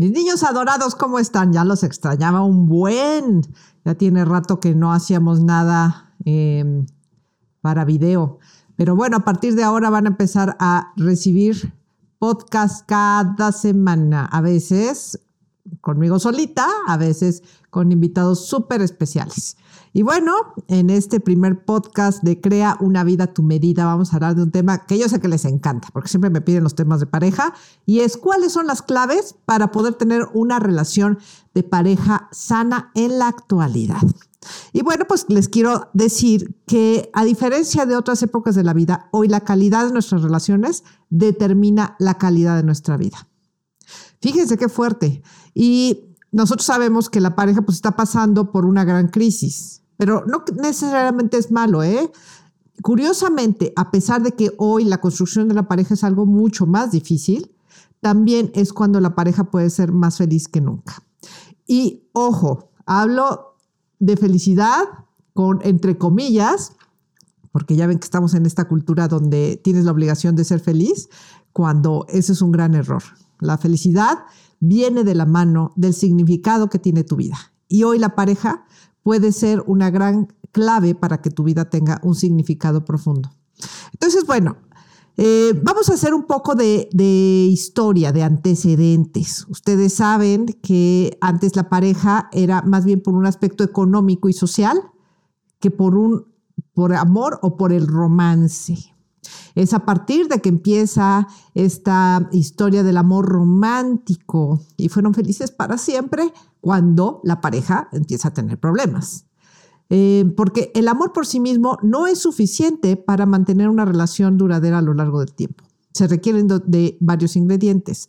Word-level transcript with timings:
Mis 0.00 0.12
niños 0.12 0.44
adorados, 0.44 0.94
¿cómo 0.94 1.18
están? 1.18 1.52
Ya 1.52 1.62
los 1.62 1.82
extrañaba 1.82 2.42
un 2.42 2.64
buen. 2.64 3.42
Ya 3.84 3.96
tiene 3.96 4.24
rato 4.24 4.58
que 4.58 4.74
no 4.74 4.94
hacíamos 4.94 5.42
nada 5.42 6.14
em, 6.24 6.86
para 7.60 7.84
video. 7.84 8.38
Pero 8.76 8.96
bueno, 8.96 9.18
a 9.18 9.24
partir 9.26 9.54
de 9.56 9.62
ahora 9.62 9.90
van 9.90 10.06
a 10.06 10.08
empezar 10.08 10.56
a 10.58 10.94
recibir 10.96 11.74
podcast 12.18 12.86
cada 12.86 13.52
semana. 13.52 14.24
A 14.24 14.40
veces 14.40 15.20
conmigo 15.80 16.18
solita, 16.18 16.66
a 16.86 16.96
veces 16.96 17.42
con 17.70 17.92
invitados 17.92 18.46
súper 18.46 18.82
especiales. 18.82 19.56
Y 19.92 20.02
bueno, 20.02 20.32
en 20.68 20.90
este 20.90 21.18
primer 21.18 21.64
podcast 21.64 22.22
de 22.22 22.40
Crea 22.40 22.76
una 22.80 23.02
vida 23.02 23.24
a 23.24 23.32
tu 23.32 23.42
medida 23.42 23.84
vamos 23.84 24.12
a 24.12 24.16
hablar 24.16 24.36
de 24.36 24.42
un 24.42 24.52
tema 24.52 24.86
que 24.86 24.98
yo 24.98 25.08
sé 25.08 25.20
que 25.20 25.28
les 25.28 25.44
encanta, 25.44 25.88
porque 25.92 26.08
siempre 26.08 26.30
me 26.30 26.40
piden 26.40 26.62
los 26.62 26.74
temas 26.74 27.00
de 27.00 27.06
pareja, 27.06 27.54
y 27.86 28.00
es 28.00 28.16
cuáles 28.16 28.52
son 28.52 28.66
las 28.66 28.82
claves 28.82 29.34
para 29.46 29.72
poder 29.72 29.94
tener 29.94 30.28
una 30.32 30.58
relación 30.58 31.18
de 31.54 31.62
pareja 31.62 32.28
sana 32.30 32.92
en 32.94 33.18
la 33.18 33.28
actualidad. 33.28 34.02
Y 34.72 34.82
bueno, 34.82 35.04
pues 35.06 35.26
les 35.28 35.48
quiero 35.48 35.90
decir 35.92 36.56
que 36.66 37.10
a 37.12 37.24
diferencia 37.24 37.84
de 37.84 37.96
otras 37.96 38.22
épocas 38.22 38.54
de 38.54 38.64
la 38.64 38.72
vida, 38.72 39.08
hoy 39.10 39.28
la 39.28 39.40
calidad 39.40 39.86
de 39.86 39.92
nuestras 39.92 40.22
relaciones 40.22 40.84
determina 41.10 41.96
la 41.98 42.16
calidad 42.16 42.56
de 42.56 42.62
nuestra 42.62 42.96
vida. 42.96 43.26
Fíjense 44.20 44.56
qué 44.56 44.68
fuerte. 44.68 45.22
Y 45.54 46.16
nosotros 46.32 46.66
sabemos 46.66 47.10
que 47.10 47.20
la 47.20 47.34
pareja 47.34 47.62
pues 47.62 47.76
está 47.76 47.96
pasando 47.96 48.52
por 48.52 48.64
una 48.64 48.84
gran 48.84 49.08
crisis 49.08 49.80
pero 50.00 50.24
no 50.26 50.44
necesariamente 50.56 51.36
es 51.36 51.50
malo, 51.50 51.82
¿eh? 51.82 52.10
Curiosamente, 52.82 53.74
a 53.76 53.90
pesar 53.90 54.22
de 54.22 54.32
que 54.32 54.50
hoy 54.56 54.84
la 54.84 54.98
construcción 54.98 55.46
de 55.46 55.52
la 55.52 55.68
pareja 55.68 55.92
es 55.92 56.02
algo 56.04 56.24
mucho 56.24 56.64
más 56.64 56.90
difícil, 56.90 57.54
también 58.00 58.50
es 58.54 58.72
cuando 58.72 58.98
la 58.98 59.14
pareja 59.14 59.50
puede 59.50 59.68
ser 59.68 59.92
más 59.92 60.16
feliz 60.16 60.48
que 60.48 60.62
nunca. 60.62 61.02
Y 61.66 62.08
ojo, 62.14 62.70
hablo 62.86 63.58
de 63.98 64.16
felicidad 64.16 64.84
con 65.34 65.58
entre 65.64 65.98
comillas, 65.98 66.72
porque 67.52 67.76
ya 67.76 67.86
ven 67.86 67.98
que 67.98 68.06
estamos 68.06 68.32
en 68.32 68.46
esta 68.46 68.68
cultura 68.68 69.06
donde 69.06 69.60
tienes 69.62 69.84
la 69.84 69.92
obligación 69.92 70.34
de 70.34 70.44
ser 70.44 70.60
feliz, 70.60 71.10
cuando 71.52 72.06
ese 72.08 72.32
es 72.32 72.40
un 72.40 72.52
gran 72.52 72.74
error. 72.74 73.02
La 73.40 73.58
felicidad 73.58 74.20
viene 74.60 75.04
de 75.04 75.14
la 75.14 75.26
mano 75.26 75.72
del 75.76 75.94
significado 75.94 76.68
que 76.68 76.78
tiene 76.78 77.04
tu 77.04 77.16
vida. 77.16 77.36
Y 77.68 77.84
hoy 77.84 77.98
la 77.98 78.14
pareja 78.14 78.64
puede 79.02 79.32
ser 79.32 79.62
una 79.66 79.90
gran 79.90 80.32
clave 80.52 80.94
para 80.94 81.22
que 81.22 81.30
tu 81.30 81.44
vida 81.44 81.70
tenga 81.70 82.00
un 82.02 82.14
significado 82.14 82.84
profundo. 82.84 83.30
Entonces, 83.92 84.26
bueno, 84.26 84.56
eh, 85.16 85.58
vamos 85.62 85.88
a 85.90 85.94
hacer 85.94 86.14
un 86.14 86.24
poco 86.24 86.54
de, 86.54 86.88
de, 86.92 87.48
historia, 87.50 88.12
de 88.12 88.22
antecedentes. 88.22 89.46
Ustedes 89.48 89.94
saben 89.94 90.46
que 90.62 91.18
antes 91.20 91.56
la 91.56 91.68
pareja 91.68 92.28
era 92.32 92.62
más 92.62 92.84
bien 92.84 93.02
por 93.02 93.14
un 93.14 93.26
aspecto 93.26 93.64
económico 93.64 94.28
y 94.28 94.32
social 94.32 94.80
que 95.58 95.70
por 95.70 95.96
un 95.96 96.30
por 96.74 96.94
amor 96.94 97.38
o 97.42 97.56
por 97.56 97.72
el 97.72 97.86
romance. 97.86 98.94
Es 99.54 99.74
a 99.74 99.84
partir 99.84 100.28
de 100.28 100.40
que 100.40 100.48
empieza 100.48 101.26
esta 101.54 102.28
historia 102.32 102.82
del 102.82 102.96
amor 102.96 103.26
romántico 103.26 104.60
y 104.76 104.88
fueron 104.88 105.14
felices 105.14 105.50
para 105.50 105.78
siempre 105.78 106.32
cuando 106.60 107.20
la 107.24 107.40
pareja 107.40 107.88
empieza 107.92 108.28
a 108.28 108.34
tener 108.34 108.58
problemas. 108.58 109.26
Eh, 109.90 110.32
porque 110.36 110.70
el 110.74 110.86
amor 110.86 111.12
por 111.12 111.26
sí 111.26 111.40
mismo 111.40 111.76
no 111.82 112.06
es 112.06 112.20
suficiente 112.20 112.96
para 112.96 113.26
mantener 113.26 113.68
una 113.68 113.84
relación 113.84 114.38
duradera 114.38 114.78
a 114.78 114.82
lo 114.82 114.94
largo 114.94 115.18
del 115.20 115.32
tiempo. 115.32 115.64
Se 115.92 116.06
requieren 116.06 116.46
de 116.46 116.96
varios 117.00 117.34
ingredientes. 117.34 118.08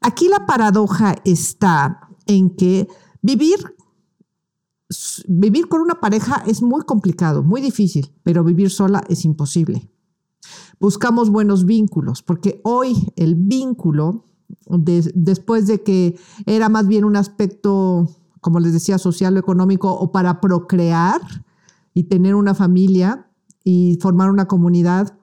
Aquí 0.00 0.28
la 0.28 0.46
paradoja 0.46 1.14
está 1.24 2.08
en 2.26 2.50
que 2.50 2.88
vivir 3.22 3.76
vivir 5.26 5.68
con 5.68 5.80
una 5.80 6.00
pareja 6.00 6.42
es 6.46 6.62
muy 6.62 6.82
complicado, 6.82 7.42
muy 7.42 7.60
difícil, 7.60 8.12
pero 8.22 8.44
vivir 8.44 8.70
sola 8.70 9.02
es 9.08 9.24
imposible. 9.24 9.91
Buscamos 10.82 11.30
buenos 11.30 11.64
vínculos, 11.64 12.24
porque 12.24 12.60
hoy 12.64 13.12
el 13.14 13.36
vínculo 13.36 14.24
después 15.14 15.68
de 15.68 15.84
que 15.84 16.18
era 16.44 16.68
más 16.68 16.88
bien 16.88 17.04
un 17.04 17.14
aspecto, 17.14 18.08
como 18.40 18.58
les 18.58 18.72
decía, 18.72 18.98
social 18.98 19.36
o 19.36 19.38
económico, 19.38 19.92
o 19.92 20.10
para 20.10 20.40
procrear 20.40 21.20
y 21.94 22.08
tener 22.08 22.34
una 22.34 22.56
familia 22.56 23.30
y 23.62 23.96
formar 24.02 24.28
una 24.28 24.48
comunidad, 24.48 25.16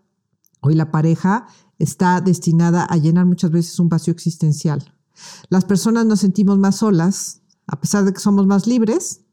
hoy 0.61 0.75
la 0.75 0.91
pareja 0.91 1.47
está 1.77 2.21
destinada 2.21 2.85
a 2.85 2.95
llenar 2.95 3.25
muchas 3.25 3.51
veces 3.51 3.77
un 3.81 3.89
vacío 3.89 4.13
existencial. 4.13 4.95
Las 5.49 5.65
personas 5.65 6.05
nos 6.05 6.21
sentimos 6.21 6.57
más 6.57 6.77
solas, 6.77 7.41
a 7.67 7.81
pesar 7.81 8.05
de 8.05 8.13
que 8.13 8.21
somos 8.21 8.47
más 8.47 8.65
libres, 8.65 9.25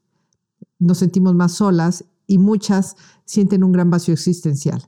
nos 0.80 0.98
sentimos 0.98 1.36
más 1.36 1.52
solas 1.52 2.04
y 2.26 2.38
muchas 2.38 2.96
sienten 3.24 3.62
un 3.62 3.70
gran 3.70 3.90
vacío 3.90 4.12
existencial. 4.12 4.82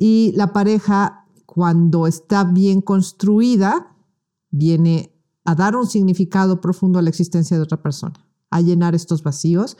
Y 0.00 0.32
la 0.36 0.52
pareja, 0.52 1.26
cuando 1.44 2.06
está 2.06 2.44
bien 2.44 2.80
construida, 2.80 3.96
viene 4.50 5.12
a 5.44 5.56
dar 5.56 5.74
un 5.74 5.88
significado 5.88 6.60
profundo 6.60 7.00
a 7.00 7.02
la 7.02 7.10
existencia 7.10 7.56
de 7.56 7.64
otra 7.64 7.82
persona, 7.82 8.14
a 8.50 8.60
llenar 8.60 8.94
estos 8.94 9.24
vacíos 9.24 9.76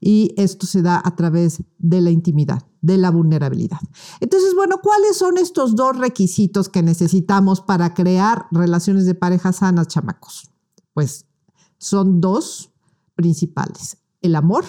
y 0.00 0.34
esto 0.36 0.66
se 0.66 0.82
da 0.82 1.00
a 1.04 1.14
través 1.14 1.62
de 1.78 2.00
la 2.00 2.10
intimidad, 2.10 2.66
de 2.80 2.98
la 2.98 3.12
vulnerabilidad. 3.12 3.78
Entonces, 4.18 4.56
bueno, 4.56 4.80
¿cuáles 4.82 5.16
son 5.16 5.38
estos 5.38 5.76
dos 5.76 5.96
requisitos 5.96 6.68
que 6.68 6.82
necesitamos 6.82 7.60
para 7.60 7.94
crear 7.94 8.46
relaciones 8.50 9.06
de 9.06 9.14
pareja 9.14 9.52
sanas, 9.52 9.86
chamacos? 9.86 10.50
Pues 10.94 11.26
son 11.78 12.20
dos 12.20 12.72
principales, 13.14 13.98
el 14.20 14.34
amor 14.34 14.64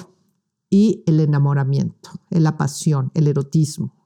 y 0.70 1.04
el 1.08 1.22
enamoramiento, 1.22 2.12
la 2.30 2.56
pasión, 2.56 3.10
el 3.16 3.28
erotismo. 3.28 4.01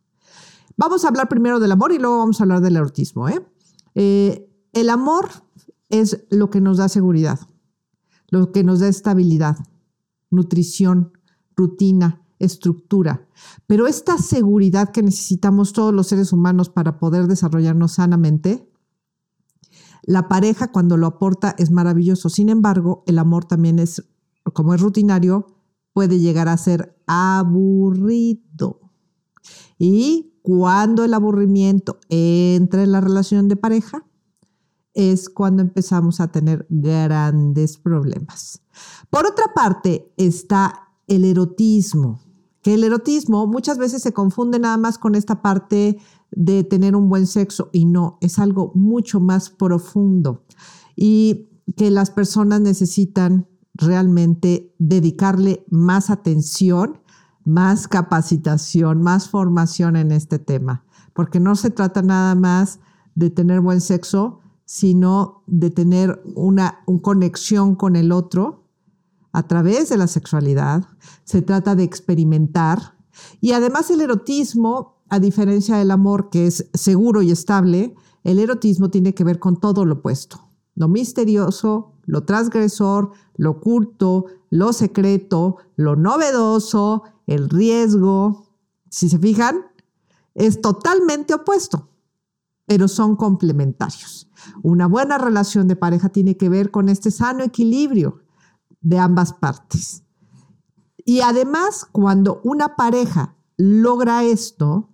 Vamos 0.78 1.06
a 1.06 1.08
hablar 1.08 1.30
primero 1.30 1.60
del 1.60 1.72
amor 1.72 1.92
y 1.92 2.00
luego 2.00 2.18
vamos 2.20 2.40
a 2.40 2.44
hablar 2.44 2.62
del 2.62 2.76
erotismo. 2.76 3.30
¿eh? 3.30 3.46
eh 3.96 4.52
el 4.74 4.90
amor 4.90 5.30
es 5.90 6.26
lo 6.30 6.50
que 6.50 6.60
nos 6.60 6.78
da 6.78 6.90
seguridad, 6.90 7.40
lo 8.30 8.52
que 8.52 8.64
nos 8.64 8.82
da 8.82 8.90
estabilidad, 8.90 9.58
nutrición, 10.30 11.14
rutina, 11.56 12.22
estructura. 12.40 13.28
Pero 13.68 13.88
esta 13.88 14.18
seguridad 14.18 14.90
que 14.90 15.02
necesitamos 15.02 15.72
todos 15.72 15.94
los 15.94 16.08
seres 16.08 16.34
humanos 16.34 16.70
para 16.70 17.00
poder 17.00 17.28
desarrollarnos 17.28 17.94
sanamente, 17.94 18.70
la 20.04 20.28
pareja 20.28 20.72
cuando 20.72 20.98
lo 20.98 21.08
aporta 21.08 21.56
es 21.58 21.72
maravilloso. 21.72 22.30
Sin 22.30 22.50
embargo, 22.50 23.04
el 23.08 23.18
amor 23.18 23.46
también 23.46 23.80
es, 23.80 24.04
como 24.54 24.74
es 24.74 24.82
rutinario, 24.82 25.48
puede 25.94 26.20
llegar 26.20 26.48
a 26.50 26.58
ser 26.58 27.02
aburrido. 27.08 28.82
Y 29.80 30.35
cuando 30.46 31.04
el 31.04 31.16
aburrimiento 31.16 31.98
entra 32.08 32.84
en 32.84 32.92
la 32.92 33.02
relación 33.02 33.48
de 33.48 33.56
pareja, 33.56 34.06
es 34.94 35.28
cuando 35.28 35.64
empezamos 35.64 36.20
a 36.20 36.32
tener 36.32 36.68
grandes 36.70 37.80
problemas. 37.80 38.62
Por 39.10 39.26
otra 39.26 39.56
parte 39.56 40.14
está 40.18 40.92
el 41.08 41.26
erotismo, 41.26 42.22
que 42.62 42.76
el 42.76 42.84
erotismo 42.84 43.48
muchas 43.48 43.80
veces 43.80 44.04
se 44.04 44.14
confunde 44.14 44.60
nada 44.60 44.78
más 44.78 45.00
con 45.00 45.16
esta 45.16 45.42
parte 45.42 45.98
de 46.30 46.64
tener 46.64 46.96
un 46.96 47.10
buen 47.10 47.26
sexo 47.26 47.72
y 47.74 47.86
no, 47.86 48.20
es 48.22 48.38
algo 48.38 48.72
mucho 48.76 49.20
más 49.20 49.50
profundo 49.50 50.44
y 50.96 51.50
que 51.76 51.90
las 51.90 52.12
personas 52.12 52.62
necesitan 52.62 53.48
realmente 53.74 54.76
dedicarle 54.78 55.66
más 55.72 56.12
atención, 56.12 57.00
más 57.46 57.88
capacitación, 57.88 59.02
más 59.02 59.30
formación 59.30 59.96
en 59.96 60.12
este 60.12 60.40
tema, 60.40 60.84
porque 61.14 61.40
no 61.40 61.56
se 61.56 61.70
trata 61.70 62.02
nada 62.02 62.36
más 62.36 62.80
de 63.14 63.30
tener 63.30 63.62
buen 63.62 63.80
sexo, 63.80 64.40
sino 64.66 65.44
de 65.46 65.70
tener 65.70 66.22
una, 66.36 66.84
conexión 67.02 67.76
con 67.76 67.96
el 67.96 68.12
otro 68.12 68.66
a 69.32 69.48
través 69.48 69.90
de 69.90 69.98
la 69.98 70.08
sexualidad. 70.08 70.88
Se 71.24 71.42
trata 71.42 71.76
de 71.76 71.84
experimentar. 71.84 72.98
Y 73.42 73.52
además 73.52 73.92
el 73.92 74.02
erotismo, 74.02 75.04
a 75.10 75.20
diferencia 75.20 75.78
del 75.78 75.92
amor 75.92 76.30
que 76.30 76.48
es 76.48 76.70
seguro 76.74 77.22
y 77.22 77.32
estable, 77.32 77.96
el 78.24 78.40
erotismo 78.40 78.90
tiene 78.90 79.14
que 79.14 79.24
ver 79.24 79.40
con 79.40 79.60
todo 79.60 79.86
lo 79.86 79.96
opuesto. 79.96 80.42
Lo 80.74 80.88
misterioso, 80.88 81.94
lo 82.06 82.24
transgresor, 82.24 83.12
lo 83.38 83.52
oculto, 83.52 84.26
lo 84.50 84.74
secreto, 84.74 85.58
lo 85.76 85.96
novedoso, 85.96 87.04
el 87.28 87.50
riesgo. 87.50 88.48
Si 88.90 89.10
se 89.10 89.20
fijan, 89.20 89.66
es 90.34 90.62
totalmente 90.62 91.34
opuesto, 91.34 91.90
pero 92.66 92.88
son 92.88 93.16
complementarios. 93.16 94.30
Una 94.64 94.88
buena 94.88 95.18
relación 95.18 95.68
de 95.68 95.76
pareja 95.76 96.10
tiene 96.10 96.38
que 96.38 96.50
ver 96.50 96.72
con 96.72 96.90
este 96.90 97.12
sano 97.12 97.44
equilibrio 97.44 98.22
de 98.82 99.00
ambas 99.00 99.34
partes. 99.34 100.04
Y 101.06 101.22
además, 101.22 101.88
cuando 101.92 102.42
una 102.44 102.76
pareja 102.76 103.36
logra 103.58 104.24
esto, 104.24 104.90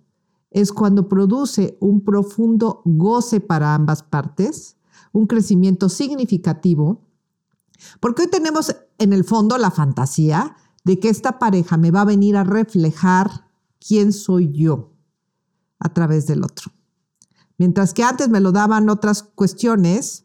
es 0.50 0.72
cuando 0.72 1.08
produce 1.08 1.78
un 1.80 2.04
profundo 2.04 2.82
goce 2.84 3.40
para 3.40 3.74
ambas 3.74 4.02
partes, 4.02 4.76
un 5.12 5.26
crecimiento 5.26 5.88
significativo, 5.88 7.08
porque 8.00 8.22
hoy 8.22 8.28
tenemos 8.28 8.74
en 8.98 9.12
el 9.12 9.24
fondo 9.24 9.58
la 9.58 9.70
fantasía 9.70 10.56
de 10.84 10.98
que 10.98 11.08
esta 11.08 11.38
pareja 11.38 11.76
me 11.76 11.90
va 11.90 12.02
a 12.02 12.06
venir 12.06 12.36
a 12.36 12.44
reflejar 12.44 13.48
quién 13.78 14.12
soy 14.12 14.52
yo 14.52 14.92
a 15.78 15.92
través 15.92 16.26
del 16.26 16.44
otro. 16.44 16.72
Mientras 17.58 17.94
que 17.94 18.02
antes 18.02 18.28
me 18.28 18.40
lo 18.40 18.52
daban 18.52 18.88
otras 18.88 19.22
cuestiones, 19.22 20.24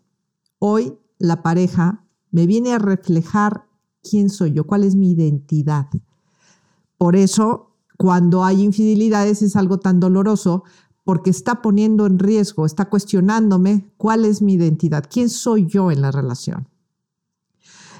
hoy 0.60 0.98
la 1.20 1.44
pareja 1.44 2.06
me 2.32 2.48
viene 2.48 2.74
a 2.74 2.80
reflejar 2.80 3.68
quién 4.02 4.30
soy 4.30 4.54
yo, 4.54 4.66
cuál 4.66 4.84
es 4.84 4.96
mi 4.96 5.12
identidad. 5.12 5.88
Por 6.98 7.16
eso, 7.16 7.76
cuando 7.98 8.44
hay 8.44 8.64
infidelidades 8.64 9.42
es 9.42 9.56
algo 9.56 9.80
tan 9.80 10.00
doloroso 10.00 10.64
porque 11.04 11.30
está 11.30 11.62
poniendo 11.62 12.06
en 12.06 12.20
riesgo, 12.20 12.66
está 12.66 12.90
cuestionándome 12.90 13.94
cuál 13.98 14.26
es 14.26 14.42
mi 14.42 14.54
identidad, 14.54 15.06
quién 15.10 15.30
soy 15.30 15.66
yo 15.66 15.92
en 15.92 16.02
la 16.02 16.12
relación. 16.12 16.68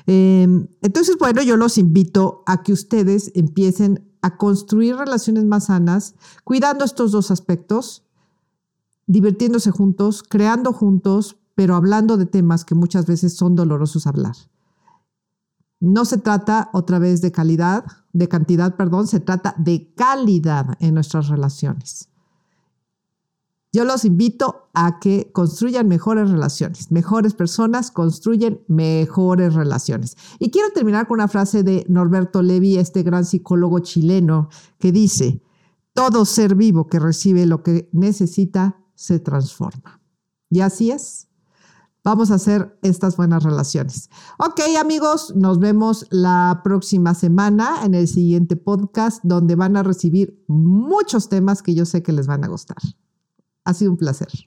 Em, 0.08 0.68
entonces, 0.82 1.18
bueno, 1.20 1.44
yo 1.44 1.58
los 1.58 1.78
invito 1.78 2.42
a 2.46 2.64
que 2.64 2.72
ustedes 2.72 3.32
empiecen 3.36 4.10
a 4.22 4.38
construir 4.38 4.96
relaciones 4.96 5.44
más 5.44 5.66
sanas, 5.66 6.16
cuidando 6.44 6.86
estos 6.86 7.12
dos 7.12 7.30
aspectos, 7.30 8.06
divirtiéndose 9.06 9.70
juntos, 9.70 10.24
creando 10.24 10.72
juntos, 10.72 11.38
pero 11.56 11.76
hablando 11.76 12.18
de 12.18 12.26
temas 12.26 12.64
que 12.64 12.74
muchas 12.74 13.06
veces 13.06 13.36
son 13.36 13.56
dolorosos 13.56 14.08
hablar. 14.08 14.36
No 15.80 16.06
se 16.06 16.18
trata 16.18 16.70
otra 16.74 17.00
vez 17.00 17.22
de 17.22 17.32
calidad, 17.32 17.86
de 18.14 18.30
cantidad, 18.30 18.76
perdón, 18.78 19.08
se 19.08 19.20
trata 19.20 19.56
de 19.58 19.94
calidad 19.94 20.78
en 20.80 20.94
nuestras 20.94 21.28
relaciones. 21.28 22.10
Yo 23.74 23.84
los 23.84 24.06
invito 24.06 24.70
a 24.74 25.00
que 25.00 25.32
construyan 25.34 25.88
mejores 25.88 26.30
relaciones. 26.30 26.92
Mejores 26.92 27.34
personas 27.34 27.92
construyen 27.92 28.62
mejores 28.68 29.54
relaciones. 29.54 30.16
Y 30.40 30.52
quiero 30.52 30.70
terminar 30.74 31.08
con 31.08 31.16
una 31.16 31.28
frase 31.28 31.64
de 31.64 31.86
Norberto 31.90 32.42
Levi, 32.42 32.78
este 32.78 33.04
gran 33.04 33.26
psicólogo 33.26 33.80
chileno, 33.80 34.50
que 34.80 34.92
dice, 34.92 35.42
todo 35.94 36.26
ser 36.26 36.56
vivo 36.56 36.88
que 36.88 37.00
recibe 37.00 37.46
lo 37.46 37.64
que 37.64 37.90
necesita 37.92 38.80
se 38.96 39.20
transforma. 39.20 40.02
Y 40.50 40.62
así 40.62 40.92
es. 40.92 41.28
Vamos 42.04 42.32
a 42.32 42.36
hacer 42.36 42.80
estas 42.84 43.18
buenas 43.18 43.44
relaciones. 43.44 44.10
Ok, 44.40 44.62
amigos, 44.80 45.34
nos 45.36 45.60
vemos 45.60 46.06
la 46.10 46.62
próxima 46.64 47.14
semana 47.14 47.84
en 47.84 47.96
el 47.96 48.08
siguiente 48.08 48.56
podcast 48.56 49.20
donde 49.24 49.56
van 49.56 49.76
a 49.76 49.84
recibir 49.84 50.42
muchos 50.48 51.28
temas 51.28 51.62
que 51.62 51.76
yo 51.76 51.86
sé 51.86 52.04
que 52.04 52.14
les 52.14 52.26
van 52.26 52.46
a 52.46 52.48
gustar. 52.48 52.78
Ha 53.68 53.74
sido 53.74 53.92
un 53.92 53.98
placer. 53.98 54.47